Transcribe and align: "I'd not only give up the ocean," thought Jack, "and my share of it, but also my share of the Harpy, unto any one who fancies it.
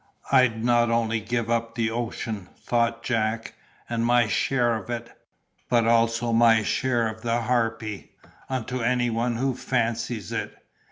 "I'd 0.31 0.63
not 0.63 0.89
only 0.89 1.19
give 1.19 1.47
up 1.51 1.75
the 1.75 1.91
ocean," 1.91 2.49
thought 2.57 3.03
Jack, 3.03 3.53
"and 3.87 4.03
my 4.03 4.27
share 4.27 4.73
of 4.75 4.89
it, 4.89 5.11
but 5.69 5.85
also 5.85 6.33
my 6.33 6.63
share 6.63 7.07
of 7.07 7.21
the 7.21 7.41
Harpy, 7.41 8.13
unto 8.49 8.81
any 8.81 9.11
one 9.11 9.35
who 9.35 9.53
fancies 9.55 10.31
it. 10.31 10.57